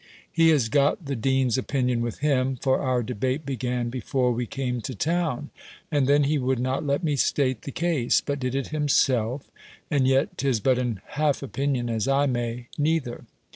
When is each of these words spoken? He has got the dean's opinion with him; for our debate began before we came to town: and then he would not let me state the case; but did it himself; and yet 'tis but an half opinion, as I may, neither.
He 0.31 0.49
has 0.49 0.67
got 0.67 1.05
the 1.05 1.15
dean's 1.15 1.59
opinion 1.59 2.01
with 2.01 2.21
him; 2.25 2.55
for 2.55 2.79
our 2.79 3.03
debate 3.03 3.45
began 3.45 3.91
before 3.91 4.31
we 4.31 4.47
came 4.47 4.81
to 4.81 4.95
town: 4.95 5.51
and 5.91 6.07
then 6.07 6.23
he 6.23 6.39
would 6.39 6.57
not 6.57 6.83
let 6.83 7.03
me 7.03 7.15
state 7.15 7.61
the 7.61 7.71
case; 7.71 8.19
but 8.19 8.39
did 8.39 8.55
it 8.55 8.69
himself; 8.69 9.51
and 9.91 10.07
yet 10.07 10.39
'tis 10.39 10.59
but 10.59 10.79
an 10.79 11.01
half 11.09 11.43
opinion, 11.43 11.87
as 11.87 12.07
I 12.07 12.25
may, 12.25 12.67
neither. 12.79 13.25